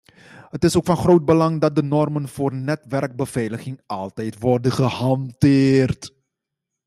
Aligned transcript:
Het 0.49 0.63
is 0.63 0.77
ook 0.77 0.85
van 0.85 0.97
groot 0.97 1.25
belang 1.25 1.61
dat 1.61 1.75
de 1.75 1.83
normen 1.83 2.27
voor 2.27 2.53
netwerkbeveiliging 2.55 3.81
altijd 3.85 4.39
worden 4.39 4.71
gehanteerd. 4.71 6.13